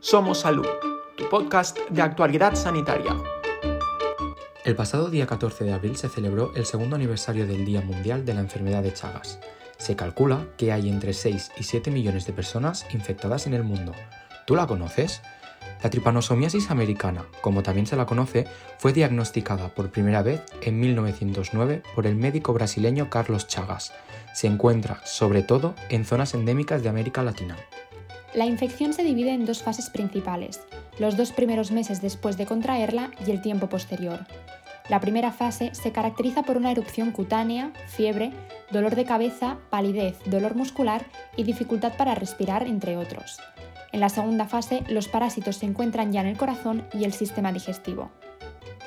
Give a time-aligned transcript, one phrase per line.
[0.00, 0.66] Somos Salud,
[1.16, 3.16] tu podcast de actualidad sanitaria.
[4.64, 8.32] El pasado día 14 de abril se celebró el segundo aniversario del Día Mundial de
[8.32, 9.40] la Enfermedad de Chagas.
[9.76, 13.92] Se calcula que hay entre 6 y 7 millones de personas infectadas en el mundo.
[14.46, 15.20] ¿Tú la conoces?
[15.82, 18.46] La tripanosomiasis americana, como también se la conoce,
[18.78, 23.92] fue diagnosticada por primera vez en 1909 por el médico brasileño Carlos Chagas.
[24.32, 27.56] Se encuentra, sobre todo, en zonas endémicas de América Latina.
[28.38, 30.60] La infección se divide en dos fases principales,
[31.00, 34.28] los dos primeros meses después de contraerla y el tiempo posterior.
[34.88, 38.30] La primera fase se caracteriza por una erupción cutánea, fiebre,
[38.70, 41.04] dolor de cabeza, palidez, dolor muscular
[41.36, 43.40] y dificultad para respirar, entre otros.
[43.90, 47.50] En la segunda fase, los parásitos se encuentran ya en el corazón y el sistema
[47.50, 48.12] digestivo.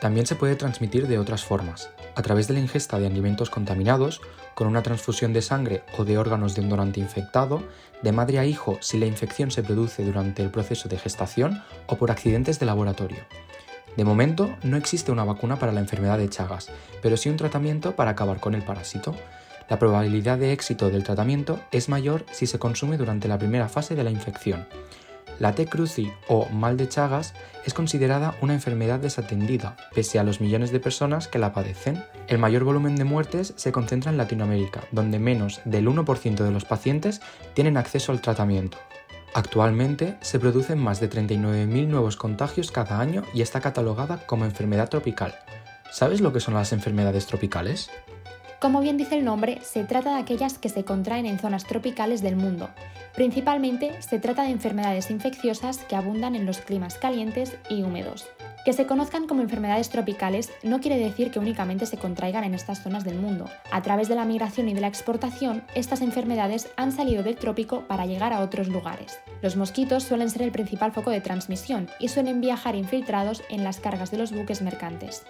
[0.00, 4.22] También se puede transmitir de otras formas, a través de la ingesta de alimentos contaminados,
[4.54, 7.62] con una transfusión de sangre o de órganos de un donante infectado,
[8.02, 11.96] de madre a hijo si la infección se produce durante el proceso de gestación o
[11.96, 13.20] por accidentes de laboratorio.
[13.96, 16.70] De momento, no existe una vacuna para la enfermedad de Chagas,
[17.02, 19.14] pero sí un tratamiento para acabar con el parásito.
[19.68, 23.94] La probabilidad de éxito del tratamiento es mayor si se consume durante la primera fase
[23.94, 24.66] de la infección,
[25.40, 25.66] la T.
[25.66, 30.80] cruzi o mal de Chagas es considerada una enfermedad desatendida, pese a los millones de
[30.80, 32.04] personas que la padecen.
[32.28, 36.66] El mayor volumen de muertes se concentra en Latinoamérica, donde menos del 1% de los
[36.66, 37.22] pacientes
[37.54, 38.78] tienen acceso al tratamiento.
[39.32, 44.90] Actualmente se producen más de 39.000 nuevos contagios cada año y está catalogada como enfermedad
[44.90, 45.34] tropical.
[45.90, 47.90] ¿Sabes lo que son las enfermedades tropicales?
[48.60, 52.20] Como bien dice el nombre, se trata de aquellas que se contraen en zonas tropicales
[52.20, 52.68] del mundo.
[53.14, 58.28] Principalmente se trata de enfermedades infecciosas que abundan en los climas calientes y húmedos.
[58.66, 62.82] Que se conozcan como enfermedades tropicales no quiere decir que únicamente se contraigan en estas
[62.82, 63.46] zonas del mundo.
[63.70, 67.88] A través de la migración y de la exportación, estas enfermedades han salido del trópico
[67.88, 69.20] para llegar a otros lugares.
[69.40, 73.80] Los mosquitos suelen ser el principal foco de transmisión y suelen viajar infiltrados en las
[73.80, 75.24] cargas de los buques mercantes.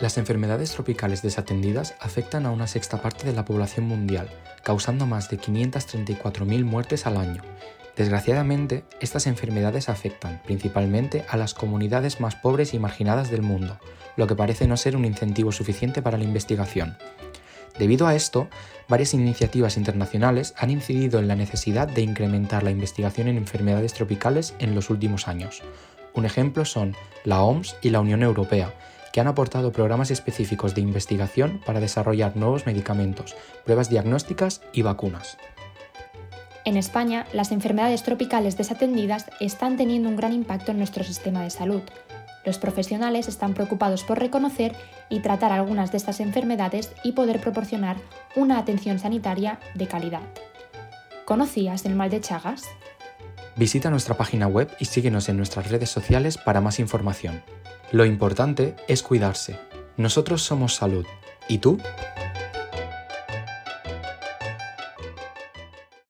[0.00, 4.28] Las enfermedades tropicales desatendidas afectan a una sexta parte de la población mundial,
[4.64, 7.42] causando más de 534.000 muertes al año.
[7.96, 13.78] Desgraciadamente, estas enfermedades afectan principalmente a las comunidades más pobres y marginadas del mundo,
[14.16, 16.96] lo que parece no ser un incentivo suficiente para la investigación.
[17.78, 18.48] Debido a esto,
[18.88, 24.54] varias iniciativas internacionales han incidido en la necesidad de incrementar la investigación en enfermedades tropicales
[24.58, 25.62] en los últimos años.
[26.14, 26.94] Un ejemplo son
[27.24, 28.74] la OMS y la Unión Europea,
[29.12, 35.36] que han aportado programas específicos de investigación para desarrollar nuevos medicamentos, pruebas diagnósticas y vacunas.
[36.64, 41.50] En España, las enfermedades tropicales desatendidas están teniendo un gran impacto en nuestro sistema de
[41.50, 41.82] salud.
[42.44, 44.74] Los profesionales están preocupados por reconocer
[45.08, 47.96] y tratar algunas de estas enfermedades y poder proporcionar
[48.36, 50.22] una atención sanitaria de calidad.
[51.24, 52.64] ¿Conocías el mal de Chagas?
[53.56, 57.42] Visita nuestra página web y síguenos en nuestras redes sociales para más información.
[57.90, 59.58] Lo importante es cuidarse.
[59.98, 61.04] Nosotros somos salud.
[61.48, 61.78] ¿Y tú?